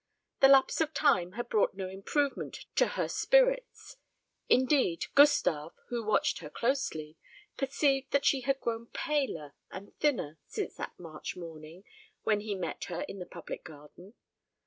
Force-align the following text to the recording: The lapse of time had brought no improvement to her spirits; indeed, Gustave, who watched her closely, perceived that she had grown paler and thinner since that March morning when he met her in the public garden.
The 0.39 0.47
lapse 0.47 0.81
of 0.81 0.95
time 0.95 1.33
had 1.33 1.47
brought 1.47 1.75
no 1.75 1.87
improvement 1.87 2.65
to 2.77 2.87
her 2.97 3.07
spirits; 3.07 3.97
indeed, 4.49 5.05
Gustave, 5.13 5.73
who 5.89 6.03
watched 6.03 6.39
her 6.39 6.49
closely, 6.49 7.17
perceived 7.55 8.09
that 8.09 8.25
she 8.25 8.41
had 8.41 8.59
grown 8.59 8.87
paler 8.87 9.53
and 9.69 9.95
thinner 9.99 10.39
since 10.47 10.73
that 10.77 10.97
March 10.97 11.35
morning 11.35 11.83
when 12.23 12.39
he 12.39 12.55
met 12.55 12.85
her 12.85 13.01
in 13.01 13.19
the 13.19 13.27
public 13.27 13.63
garden. 13.63 14.15